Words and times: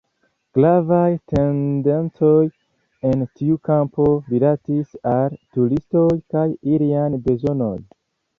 Gravaj 0.57 1.09
tendencoj 1.33 2.39
en 3.09 3.25
tiu 3.41 3.59
kampo 3.69 4.07
rilatis 4.33 4.97
al 5.13 5.37
turistoj 5.59 6.09
kaj 6.35 6.49
iliaj 6.75 7.07
bezonoj. 7.31 7.75